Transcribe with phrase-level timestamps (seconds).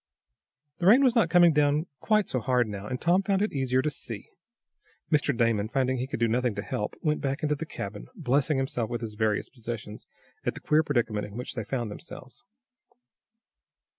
[0.79, 3.83] The rain was not coming down quite so hard now, and Tom found it easier
[3.83, 4.29] to see.
[5.11, 5.37] Mr.
[5.37, 8.89] Damon, finding he could do nothing to help, went back into the cabin, blessing himself
[8.89, 10.07] and his various possessions
[10.43, 12.43] at the queer predicament in which they found themselves.